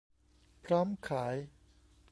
[0.65, 1.35] พร้อมขาย